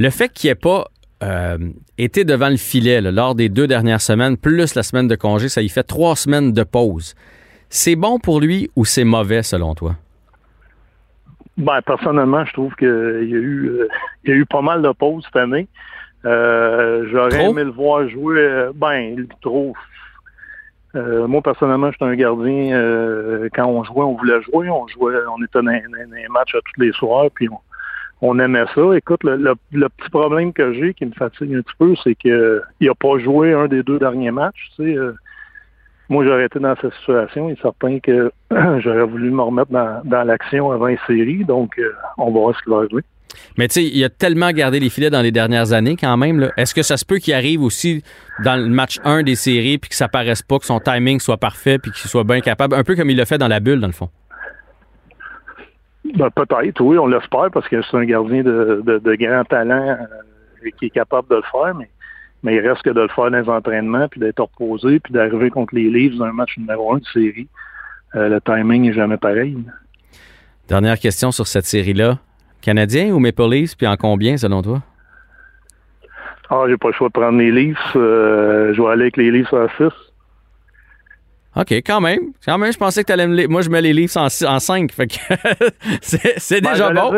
Le 0.00 0.08
fait 0.08 0.32
qu'il 0.32 0.48
ait 0.48 0.54
pas 0.54 0.86
euh, 1.22 1.58
été 1.98 2.24
devant 2.24 2.48
le 2.48 2.56
filet 2.56 3.02
lors 3.02 3.34
des 3.34 3.50
deux 3.50 3.66
dernières 3.66 4.00
semaines, 4.00 4.38
plus 4.38 4.74
la 4.74 4.82
semaine 4.82 5.08
de 5.08 5.14
congé, 5.14 5.50
ça 5.50 5.60
y 5.60 5.68
fait 5.68 5.82
trois 5.82 6.16
semaines 6.16 6.54
de 6.54 6.62
pause. 6.62 7.14
C'est 7.68 7.96
bon 7.96 8.18
pour 8.18 8.40
lui 8.40 8.70
ou 8.76 8.86
c'est 8.86 9.04
mauvais 9.04 9.42
selon 9.42 9.74
toi? 9.74 9.96
Ben, 11.58 11.82
personnellement, 11.82 12.46
je 12.46 12.52
trouve 12.54 12.74
qu'il 12.76 12.88
y, 12.88 12.90
a 12.90 13.38
eu, 13.38 13.66
euh, 13.66 13.88
y 14.24 14.30
a 14.30 14.34
eu 14.36 14.46
pas 14.46 14.62
mal 14.62 14.80
de 14.80 14.90
pauses 14.92 15.22
cette 15.26 15.36
année. 15.36 15.68
Euh, 16.24 17.06
j'aurais 17.12 17.44
aimé 17.44 17.64
le 17.64 17.70
voir 17.70 18.08
jouer. 18.08 18.70
ben, 18.74 19.16
il 19.18 19.28
trouve. 19.42 19.76
moi, 20.94 21.42
personnellement, 21.42 21.92
j'étais 21.92 22.06
un 22.06 22.14
gardien. 22.14 22.70
quand 23.54 23.66
on 23.66 23.84
jouait, 23.84 24.04
on 24.04 24.14
voulait 24.14 24.40
jouer. 24.44 24.70
On 24.70 24.88
jouait, 24.88 25.16
on 25.30 25.44
était 25.44 25.60
dans, 25.60 25.64
dans 25.64 26.16
les 26.16 26.28
matchs 26.28 26.54
à 26.54 26.60
tous 26.64 26.80
les 26.80 26.92
soirs, 26.92 27.28
puis 27.34 27.50
on, 27.50 27.58
on 28.22 28.38
aimait 28.38 28.64
ça. 28.74 28.82
Écoute, 28.96 29.20
le, 29.24 29.54
petit 29.88 30.10
problème 30.10 30.52
que 30.52 30.72
j'ai 30.74 30.94
qui 30.94 31.06
me 31.06 31.12
fatigue 31.12 31.54
un 31.54 31.62
petit 31.62 31.76
peu, 31.78 31.94
c'est 32.02 32.14
qu'il 32.14 32.62
n'a 32.80 32.94
pas 32.94 33.18
joué 33.18 33.52
un 33.52 33.66
des 33.66 33.82
deux 33.82 33.98
derniers 33.98 34.30
matchs. 34.30 34.70
Euh, 34.80 35.14
moi, 36.08 36.24
j'aurais 36.24 36.46
été 36.46 36.58
dans 36.58 36.74
cette 36.80 36.92
situation. 36.94 37.48
Il 37.48 37.52
est 37.52 37.62
certain 37.62 37.98
que 38.00 38.30
j'aurais 38.80 39.04
voulu 39.04 39.30
me 39.30 39.42
remettre 39.42 39.70
dans, 39.70 40.26
l'action 40.26 40.70
avant 40.70 40.86
les 40.86 40.98
séries. 41.06 41.44
Donc, 41.44 41.78
euh, 41.78 41.92
on 42.18 42.26
va 42.26 42.40
voir 42.40 42.56
ce 42.56 42.62
qu'il 42.62 42.72
va 42.72 42.86
jouer. 42.88 43.02
Mais 43.56 43.68
tu 43.68 43.74
sais, 43.74 43.84
il 43.84 44.04
a 44.04 44.08
tellement 44.08 44.50
gardé 44.50 44.80
les 44.80 44.90
filets 44.90 45.08
dans 45.08 45.22
les 45.22 45.30
dernières 45.30 45.72
années 45.72 45.96
quand 45.96 46.16
même. 46.16 46.50
Est-ce 46.56 46.74
que 46.74 46.82
ça 46.82 46.96
se 46.96 47.04
peut 47.04 47.18
qu'il 47.18 47.32
arrive 47.32 47.62
aussi 47.62 48.02
dans 48.44 48.56
le 48.56 48.68
match 48.68 48.98
1 49.04 49.22
des 49.22 49.36
séries 49.36 49.78
puis 49.78 49.88
que 49.88 49.94
ça 49.94 50.08
paraisse 50.08 50.42
pas, 50.42 50.58
que 50.58 50.66
son 50.66 50.80
timing 50.80 51.20
soit 51.20 51.36
parfait 51.36 51.78
puis 51.78 51.92
qu'il 51.92 52.10
soit 52.10 52.24
bien 52.24 52.40
capable, 52.40 52.74
un 52.74 52.82
peu 52.82 52.96
comme 52.96 53.08
il 53.08 53.16
l'a 53.16 53.26
fait 53.26 53.38
dans 53.38 53.48
la 53.48 53.60
bulle 53.60 53.80
dans 53.80 53.86
le 53.86 53.92
fond? 53.92 54.10
Ben, 56.14 56.30
peut-être, 56.30 56.80
oui, 56.80 56.98
on 56.98 57.06
l'espère 57.06 57.50
parce 57.52 57.68
que 57.68 57.82
c'est 57.82 57.96
un 57.96 58.04
gardien 58.04 58.42
de, 58.42 58.82
de, 58.84 59.14
grand 59.14 59.44
talent 59.44 59.96
euh, 60.00 60.70
qui 60.78 60.86
est 60.86 60.90
capable 60.90 61.28
de 61.28 61.36
le 61.36 61.42
faire, 61.50 61.74
mais, 61.74 61.90
mais 62.42 62.56
il 62.56 62.66
reste 62.66 62.82
que 62.82 62.90
de 62.90 63.00
le 63.00 63.08
faire 63.08 63.30
dans 63.30 63.38
les 63.38 63.48
entraînements, 63.48 64.08
puis 64.08 64.20
d'être 64.20 64.40
reposé, 64.40 65.00
puis 65.00 65.12
d'arriver 65.12 65.50
contre 65.50 65.74
les 65.74 65.88
Leafs 65.90 66.16
dans 66.16 66.24
un 66.24 66.32
match 66.32 66.56
numéro 66.58 66.94
un 66.94 66.98
de 66.98 67.04
série. 67.06 67.48
Euh, 68.14 68.28
le 68.28 68.40
timing 68.40 68.82
n'est 68.82 68.92
jamais 68.92 69.16
pareil. 69.16 69.56
Dernière 70.68 70.98
question 70.98 71.30
sur 71.30 71.46
cette 71.46 71.66
série-là. 71.66 72.18
Canadien 72.60 73.12
ou 73.12 73.18
Maple 73.18 73.48
Leafs, 73.48 73.76
puis 73.76 73.86
en 73.86 73.96
combien 73.96 74.36
selon 74.36 74.62
toi? 74.62 74.82
Ah, 76.50 76.64
j'ai 76.68 76.76
pas 76.76 76.88
le 76.88 76.94
choix 76.94 77.08
de 77.08 77.12
prendre 77.12 77.38
les 77.38 77.52
Leafs. 77.52 77.78
Euh, 77.94 78.74
je 78.74 78.82
vais 78.82 78.88
aller 78.88 79.02
avec 79.02 79.16
les 79.16 79.30
Leafs 79.30 79.52
à 79.54 79.68
6. 79.76 79.84
OK, 81.56 81.72
quand 81.72 82.00
même. 82.00 82.32
Quand 82.44 82.58
même, 82.58 82.72
je 82.72 82.78
pensais 82.78 83.02
que 83.02 83.08
tu 83.08 83.12
allais 83.12 83.26
me. 83.26 83.46
Moi, 83.48 83.62
je 83.62 83.70
mets 83.70 83.82
les 83.82 83.92
livres 83.92 84.16
en, 84.16 84.26
en 84.26 84.58
5. 84.60 84.92
Fait 84.92 85.08
que 85.08 85.14
c'est 86.00 86.60
ben, 86.60 86.70
déjà 86.70 86.92
bon. 86.92 87.12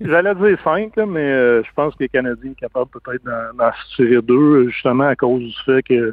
J'allais 0.00 0.34
dire 0.34 0.58
5, 0.64 0.96
mais 1.06 1.20
euh, 1.20 1.62
je 1.62 1.68
pense 1.76 1.94
que 1.94 2.02
les 2.02 2.08
Canadiens 2.08 2.50
sont 2.50 2.54
capables 2.54 2.90
peut-être 2.90 3.22
d'en 3.24 3.70
tirer 3.94 4.20
deux, 4.22 4.68
justement 4.70 5.06
à 5.06 5.14
cause 5.14 5.42
du 5.42 5.54
fait 5.64 5.82
que, 5.82 6.10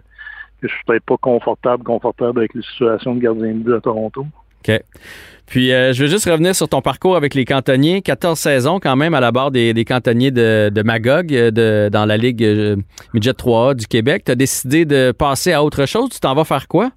que 0.61 0.67
je 0.67 0.67
suis 0.67 0.83
peut-être 0.85 1.03
pas 1.03 1.17
confortable, 1.17 1.83
confortable 1.83 2.39
avec 2.39 2.53
les 2.53 2.61
situations 2.61 3.15
de 3.15 3.21
gardien 3.21 3.53
de 3.53 3.63
but 3.63 3.73
à 3.73 3.81
Toronto. 3.81 4.27
OK. 4.63 4.79
Puis, 5.47 5.73
euh, 5.73 5.91
je 5.91 6.03
veux 6.03 6.09
juste 6.09 6.29
revenir 6.29 6.55
sur 6.55 6.69
ton 6.69 6.81
parcours 6.81 7.17
avec 7.17 7.33
les 7.33 7.43
cantonniers. 7.43 8.03
14 8.03 8.37
saisons 8.37 8.79
quand 8.79 8.95
même 8.95 9.15
à 9.15 9.19
la 9.19 9.31
barre 9.31 9.49
des, 9.49 9.73
des 9.73 9.83
cantonniers 9.83 10.31
de, 10.31 10.69
de 10.69 10.83
Magog 10.83 11.33
euh, 11.33 11.49
de, 11.49 11.89
dans 11.91 12.05
la 12.05 12.17
Ligue 12.17 12.45
Midget 13.15 13.31
3A 13.31 13.73
du 13.73 13.87
Québec. 13.87 14.25
Tu 14.25 14.31
as 14.31 14.35
décidé 14.35 14.85
de 14.85 15.11
passer 15.11 15.53
à 15.53 15.63
autre 15.63 15.87
chose? 15.87 16.09
Tu 16.11 16.19
t'en 16.19 16.35
vas 16.35 16.45
faire 16.45 16.67
quoi? 16.67 16.91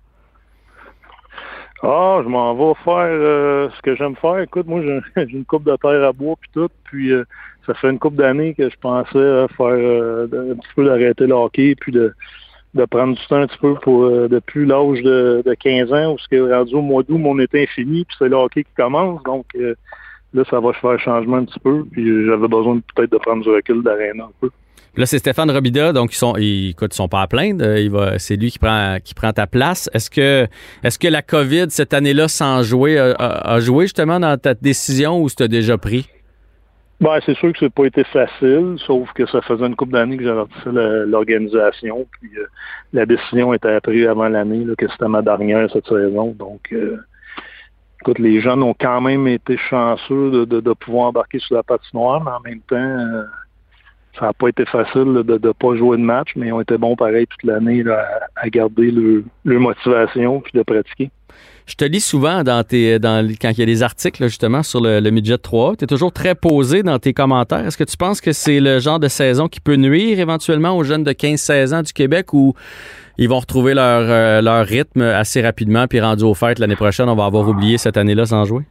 Ah, 1.86 2.20
je 2.24 2.28
m'en 2.30 2.54
vais 2.54 2.74
faire 2.82 2.94
euh, 2.96 3.68
ce 3.76 3.82
que 3.82 3.94
j'aime 3.94 4.16
faire. 4.16 4.38
Écoute, 4.38 4.66
moi, 4.66 4.80
j'ai 4.82 5.22
une 5.36 5.44
coupe 5.44 5.64
de 5.64 5.76
terre 5.76 6.02
à 6.02 6.12
bois 6.14 6.34
puis 6.40 6.48
tout. 6.54 6.70
Puis 6.84 7.12
euh, 7.12 7.24
ça 7.66 7.74
fait 7.74 7.90
une 7.90 7.98
coupe 7.98 8.14
d'années 8.16 8.54
que 8.54 8.70
je 8.70 8.76
pensais 8.80 9.12
faire 9.12 9.66
euh, 9.66 10.24
un 10.24 10.56
petit 10.56 10.68
peu 10.74 10.86
d'arrêter 10.86 11.26
le 11.26 11.34
hockey 11.34 11.74
puis 11.78 11.92
de, 11.92 12.14
de 12.72 12.84
prendre 12.86 13.14
du 13.14 13.26
temps 13.26 13.36
un 13.36 13.46
petit 13.46 13.58
peu 13.58 13.74
pour 13.74 14.08
depuis 14.28 14.64
l'âge 14.64 15.02
de, 15.02 15.42
de 15.44 15.52
15 15.52 15.92
ans 15.92 16.14
où 16.14 16.18
ce 16.18 16.26
qui 16.28 16.36
est 16.36 16.40
rendu 16.54 16.74
au 16.74 16.80
mois 16.80 17.02
d'août, 17.02 17.18
mon 17.18 17.38
été 17.38 17.64
infini, 17.64 18.06
puis 18.06 18.16
c'est 18.18 18.30
le 18.30 18.36
hockey 18.36 18.64
qui 18.64 18.74
commence. 18.74 19.22
Donc 19.24 19.44
là, 20.34 20.44
ça 20.50 20.60
va 20.60 20.72
faire 20.74 20.90
un 20.90 20.98
changement 20.98 21.36
un 21.36 21.44
petit 21.44 21.60
peu. 21.60 21.84
Puis 21.90 22.26
j'avais 22.26 22.48
besoin 22.48 22.80
peut-être 22.94 23.12
de 23.12 23.18
prendre 23.18 23.42
du 23.42 23.48
recul 23.48 23.82
d'aréna 23.82 24.24
un 24.24 24.32
peu. 24.40 24.50
Là, 24.96 25.06
c'est 25.06 25.18
Stéphane 25.18 25.50
Robida, 25.50 25.92
donc 25.92 26.12
ils 26.12 26.16
sont, 26.16 26.36
ils, 26.36 26.70
écoute, 26.70 26.94
ils 26.94 26.96
sont 26.96 27.08
pas 27.08 27.22
à 27.22 27.26
plaindre. 27.26 27.76
Il 27.78 27.90
va, 27.90 28.18
c'est 28.20 28.36
lui 28.36 28.52
qui 28.52 28.60
prend, 28.60 28.98
qui 29.02 29.14
prend 29.14 29.32
ta 29.32 29.48
place. 29.48 29.90
Est-ce 29.92 30.08
que, 30.08 30.46
est-ce 30.84 31.00
que 31.00 31.08
la 31.08 31.22
COVID 31.22 31.66
cette 31.70 31.94
année-là, 31.94 32.28
sans 32.28 32.62
jouer, 32.62 32.98
a, 32.98 33.58
joué 33.58 33.86
justement 33.86 34.20
dans 34.20 34.38
ta 34.38 34.54
décision 34.54 35.20
ou 35.20 35.28
c'était 35.28 35.48
déjà 35.48 35.78
pris? 35.78 36.08
Ben, 37.00 37.18
c'est 37.26 37.36
sûr 37.36 37.52
que 37.52 37.58
ça 37.58 37.66
n'a 37.66 37.70
pas 37.70 37.86
été 37.86 38.04
facile, 38.04 38.76
sauf 38.78 39.12
que 39.14 39.26
ça 39.26 39.42
faisait 39.42 39.66
une 39.66 39.74
couple 39.74 39.92
d'années 39.92 40.16
que 40.16 40.22
j'avais 40.22 40.44
fait 40.62 40.70
l'organisation, 41.06 42.06
puis 42.12 42.30
euh, 42.38 42.46
la 42.92 43.04
décision 43.04 43.52
était 43.52 43.80
prise 43.80 44.06
avant 44.06 44.28
l'année, 44.28 44.64
que 44.78 44.86
c'était 44.88 45.08
ma 45.08 45.20
dernière 45.20 45.68
cette 45.72 45.88
saison. 45.88 46.36
Donc, 46.38 46.60
euh, 46.72 46.98
écoute, 48.04 48.18
les 48.18 48.42
jeunes 48.42 48.62
ont 48.62 48.74
quand 48.78 49.00
même 49.00 49.26
été 49.26 49.56
chanceux 49.56 50.44
de, 50.46 50.72
pouvoir 50.74 51.08
embarquer 51.08 51.38
sur 51.38 51.56
la 51.56 51.62
patinoire, 51.62 52.22
mais 52.22 52.32
en 52.32 52.40
même 52.40 52.60
temps, 52.60 52.76
euh, 52.76 53.24
ça 54.18 54.26
n'a 54.26 54.32
pas 54.34 54.48
été 54.48 54.66
facile 54.66 55.22
de 55.24 55.40
ne 55.42 55.52
pas 55.52 55.74
jouer 55.74 55.96
de 55.96 56.02
match, 56.02 56.32
mais 56.36 56.48
ils 56.48 56.52
ont 56.52 56.60
été 56.60 56.76
bons 56.76 56.96
pareil 56.96 57.26
toute 57.26 57.42
l'année 57.44 57.82
à, 58.36 58.48
garder 58.50 58.90
leur, 58.90 59.60
motivation 59.60 60.40
puis 60.40 60.52
de 60.54 60.62
pratiquer. 60.62 61.10
Je 61.66 61.76
te 61.76 61.84
lis 61.86 62.04
souvent 62.04 62.44
dans 62.44 62.62
tes, 62.62 62.98
quand 63.00 63.50
il 63.50 63.58
y 63.58 63.62
a 63.62 63.66
des 63.66 63.82
articles 63.82 64.22
justement 64.24 64.62
sur 64.62 64.82
le, 64.82 65.00
midget 65.08 65.38
3. 65.38 65.76
Tu 65.76 65.84
es 65.84 65.86
toujours 65.86 66.12
très 66.12 66.34
posé 66.34 66.82
dans 66.82 66.98
tes 66.98 67.14
commentaires. 67.14 67.66
Est-ce 67.66 67.78
que 67.78 67.84
tu 67.84 67.96
penses 67.96 68.20
que 68.20 68.32
c'est 68.32 68.60
le 68.60 68.80
genre 68.80 69.00
de 69.00 69.08
saison 69.08 69.48
qui 69.48 69.60
peut 69.60 69.76
nuire 69.76 70.20
éventuellement 70.20 70.76
aux 70.76 70.84
jeunes 70.84 71.04
de 71.04 71.12
15-16 71.12 71.74
ans 71.74 71.82
du 71.82 71.94
Québec 71.94 72.34
ou 72.34 72.54
ils 73.18 73.28
vont 73.28 73.38
retrouver 73.38 73.74
leur, 73.74 74.02
euh, 74.02 74.40
leur 74.40 74.66
rythme 74.66 75.02
assez 75.02 75.42
rapidement 75.42 75.86
puis 75.86 76.00
rendu 76.00 76.24
aux 76.24 76.34
fêtes 76.34 76.58
l'année 76.58 76.76
prochaine, 76.76 77.08
on 77.08 77.14
va 77.14 77.26
avoir 77.26 77.48
oublié 77.48 77.78
cette 77.78 77.96
année-là 77.96 78.26
sans 78.26 78.44
jouer? 78.44 78.64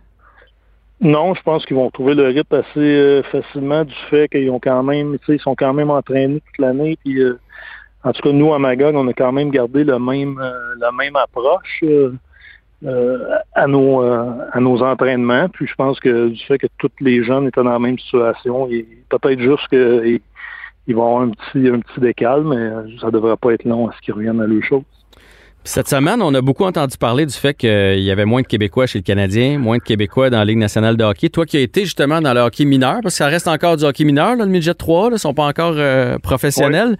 Non, 1.04 1.34
je 1.36 1.42
pense 1.42 1.66
qu'ils 1.66 1.76
vont 1.76 1.92
trouver 1.92 2.16
le 2.16 2.28
rythme 2.28 2.56
assez 2.56 2.80
euh, 2.80 3.24
facilement 3.24 3.84
du 3.84 3.94
fait 4.10 4.30
qu'ils 4.30 4.50
ont 4.50 4.60
quand 4.60 4.84
même, 4.84 5.18
ils 5.28 5.40
sont 5.40 5.54
quand 5.54 5.74
même 5.74 5.90
entraînés 5.90 6.40
toute 6.40 6.58
l'année. 6.60 6.98
Puis, 7.04 7.20
euh, 7.20 7.38
en 8.06 8.14
tout 8.14 8.22
cas, 8.22 8.32
nous 8.32 8.54
à 8.54 8.60
Magog, 8.60 8.96
on 8.96 9.10
a 9.10 9.14
quand 9.14 9.34
même 9.34 9.52
gardé 9.52 9.84
le 9.84 10.00
même, 10.00 10.40
euh, 10.40 10.54
la 10.80 10.94
même 10.94 11.18
approche 11.18 11.84
à 13.56 13.68
nos 13.68 14.02
à 14.02 14.60
nos 14.60 14.82
entraînements. 14.82 15.50
Puis, 15.50 15.68
je 15.68 15.76
pense 15.76 16.00
que 16.00 16.30
du 16.30 16.44
fait 16.46 16.58
que 16.58 16.68
tous 16.78 16.92
les 17.02 17.24
jeunes 17.24 17.48
étaient 17.48 17.64
dans 17.64 17.72
la 17.72 17.80
même 17.80 18.00
situation, 18.00 18.70
peut-être 19.10 19.40
juste 19.40 19.68
qu'ils 19.70 20.22
vont 20.92 21.06
avoir 21.06 21.22
un 21.22 21.30
petit 21.30 21.68
un 21.70 21.80
petit 21.80 22.00
décal, 22.00 22.44
mais 22.44 22.98
ça 23.00 23.10
devrait 23.12 23.38
pas 23.38 23.54
être 23.54 23.64
long 23.64 23.88
à 23.88 23.94
ce 23.94 24.02
qu'ils 24.02 24.14
reviennent 24.14 24.42
à 24.42 24.48
leur 24.48 24.64
chose. 24.64 24.84
Cette 25.66 25.88
semaine, 25.88 26.22
on 26.22 26.34
a 26.34 26.42
beaucoup 26.42 26.66
entendu 26.66 26.98
parler 26.98 27.26
du 27.26 27.34
fait 27.34 27.54
qu'il 27.54 28.02
y 28.02 28.12
avait 28.12 28.26
moins 28.26 28.42
de 28.42 28.48
Québécois 28.48 28.86
chez 28.86 29.00
le 29.00 29.04
Canadien, 29.04 29.58
moins 29.60 29.78
de 29.78 29.82
Québécois 29.82 30.30
dans 30.30 30.40
la 30.40 30.46
Ligue 30.46 30.58
nationale 30.58 30.98
de 30.98 31.04
hockey. 31.06 31.30
Toi 31.30 31.46
qui 31.46 31.56
as 31.56 31.62
été 31.62 31.86
justement 31.86 32.20
dans 32.20 32.34
le 32.34 32.42
hockey 32.42 32.66
mineur, 32.66 33.00
parce 33.02 33.16
que 33.16 33.20
ça 33.20 33.28
reste 33.28 33.48
encore 33.48 33.78
du 33.78 33.86
hockey 33.86 34.04
mineur, 34.04 34.36
le 34.36 34.46
midget 34.46 34.74
3, 34.74 35.08
ils 35.08 35.14
ne 35.14 35.18
sont 35.18 35.34
pas 35.34 35.46
encore 35.46 35.76
euh, 35.78 36.18
professionnels. 36.20 36.98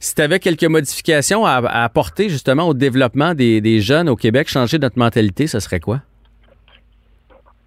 Si 0.00 0.14
tu 0.14 0.20
avais 0.20 0.38
quelques 0.38 0.64
modifications 0.64 1.46
à, 1.46 1.56
apporter 1.82 2.28
justement 2.28 2.64
au 2.68 2.74
développement 2.74 3.34
des, 3.34 3.80
jeunes 3.80 4.10
au 4.10 4.16
Québec, 4.16 4.48
changer 4.48 4.78
notre 4.78 4.98
mentalité, 4.98 5.46
ce 5.46 5.58
serait 5.58 5.80
quoi? 5.80 6.02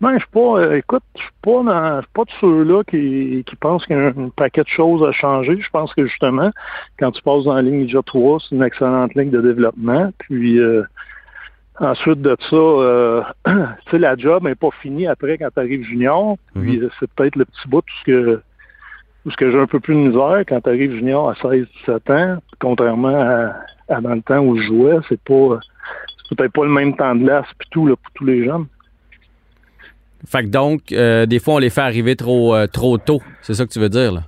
Ben, 0.01 0.13
je 0.13 0.17
suis 0.17 0.31
pas, 0.31 0.60
euh, 0.60 0.77
écoute, 0.77 1.03
je 1.15 1.22
suis 1.22 1.31
pas 1.43 1.62
dans, 1.63 2.01
pas 2.15 2.24
de 2.24 2.31
ceux-là 2.41 2.84
qui, 2.86 3.43
qui 3.46 3.55
pensent 3.58 3.86
qu'il 3.86 3.96
y 3.96 4.00
a 4.00 4.08
un, 4.08 4.29
paquet 4.36 4.63
de 4.63 4.67
choses 4.67 5.03
à 5.08 5.12
changer. 5.12 5.62
Je 5.62 5.70
pense 5.70 5.93
que 5.93 6.08
justement, 6.08 6.50
quand 6.98 7.12
tu 7.12 7.22
passes 7.22 7.43
dans 7.43 7.53
la 7.53 7.62
ligne 7.62 7.81
Ninja 7.81 8.01
3, 8.03 8.39
c'est 8.39 8.55
une 8.55 8.63
excellente 8.63 9.13
ligne 9.13 9.29
de 9.29 9.41
développement. 9.41 10.12
Puis 10.17 10.60
euh, 10.60 10.81
ensuite 11.79 12.20
de 12.20 12.36
ça, 12.50 12.55
euh, 12.55 13.22
tu 13.46 13.53
sais, 13.91 14.00
la 14.00 14.15
job 14.15 14.43
n'est 14.43 14.55
pas 14.55 14.70
finie 14.81 15.05
après 15.05 15.38
quand 15.38 15.50
tu 15.53 15.60
arrives 15.60 15.84
junior. 15.84 16.36
Puis 16.55 16.79
mhm. 16.79 16.89
c'est 17.00 17.12
peut-être 17.12 17.36
le 17.36 17.46
petit 17.46 17.67
bout 17.67 17.81
tout 17.81 17.93
ce 18.00 18.03
que 18.05 18.41
tout 19.24 19.29
ce 19.29 19.38
que 19.38 19.51
j'ai 19.51 19.60
un 19.60 19.67
peu 19.67 19.79
plus 19.79 19.93
de 19.93 20.00
misère 20.00 20.43
quand 20.48 20.62
tu 20.62 20.70
arrives 20.70 20.93
junior 20.93 21.29
à 21.29 21.34
16-17 21.34 22.12
ans, 22.12 22.41
contrairement 22.60 23.53
à, 23.88 24.01
dans 24.01 24.15
le 24.15 24.22
temps 24.24 24.39
où 24.39 24.58
je 24.58 24.63
jouais, 24.63 24.98
c'est 25.10 25.22
pas 25.22 25.60
c'est 26.27 26.36
peut-être 26.36 26.53
pas 26.53 26.65
le 26.65 26.72
même 26.72 26.96
temps 26.96 27.13
de 27.13 27.24
glace 27.24 27.46
puis 27.60 27.67
tout 27.70 27.86
là, 27.86 27.96
pour 27.96 28.12
tous 28.15 28.25
les 28.25 28.46
jeunes. 28.46 28.65
Fait 30.27 30.43
que 30.43 30.47
donc, 30.47 30.91
euh, 30.91 31.25
des 31.25 31.39
fois, 31.39 31.55
on 31.55 31.57
les 31.57 31.69
fait 31.69 31.81
arriver 31.81 32.15
trop, 32.15 32.55
euh, 32.55 32.67
trop 32.67 32.97
tôt. 32.97 33.21
C'est 33.41 33.53
ça 33.53 33.65
que 33.65 33.71
tu 33.71 33.79
veux 33.79 33.89
dire, 33.89 34.11
là? 34.11 34.23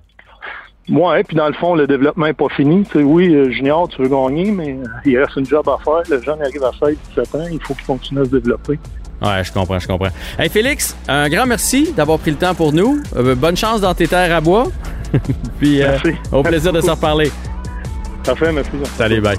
Oui, 0.90 1.24
puis 1.26 1.38
dans 1.38 1.48
le 1.48 1.54
fond, 1.54 1.76
le 1.76 1.88
développement 1.88 2.26
n'est 2.26 2.34
pas 2.34 2.50
fini. 2.50 2.84
Tu 2.84 3.00
sais, 3.00 3.04
oui, 3.04 3.34
euh, 3.34 3.50
junior, 3.52 3.88
tu 3.88 4.02
veux 4.02 4.10
gagner, 4.10 4.52
mais 4.52 4.78
il 5.06 5.18
reste 5.18 5.38
une 5.38 5.46
job 5.46 5.68
à 5.70 5.78
faire. 5.82 6.02
Le 6.10 6.22
jeune 6.22 6.42
arrive 6.42 6.64
à 6.64 6.72
16, 6.78 6.98
17 7.16 7.36
ans, 7.36 7.46
il 7.50 7.62
faut 7.62 7.74
qu'il 7.74 7.86
continue 7.86 8.22
à 8.22 8.26
se 8.26 8.32
développer. 8.32 8.78
Ouais, 9.22 9.44
je 9.44 9.54
comprends, 9.54 9.80
je 9.80 9.88
comprends. 9.88 10.10
Hey 10.38 10.50
Félix, 10.50 10.98
un 11.08 11.30
grand 11.30 11.46
merci 11.46 11.94
d'avoir 11.94 12.20
pris 12.20 12.32
le 12.32 12.38
temps 12.38 12.54
pour 12.54 12.74
nous. 12.74 13.02
bonne 13.38 13.56
chance 13.56 13.80
dans 13.80 13.94
tes 13.94 14.08
terres 14.08 14.36
à 14.36 14.42
bois. 14.42 14.68
puis 15.60 15.80
au 16.34 16.44
plaisir 16.44 16.74
de 16.74 16.82
se 16.82 16.90
reparler. 16.90 17.32
Parfait, 18.26 18.52
merci. 18.52 18.72
Salut, 18.98 19.22
bye. 19.22 19.38